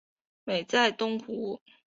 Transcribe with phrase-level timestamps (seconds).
[0.45, 1.61] 美哉东湖！